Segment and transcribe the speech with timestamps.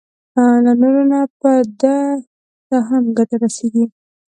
[0.63, 1.97] له نورو نه به ده
[2.67, 3.85] ته هم ګټه رسېږي.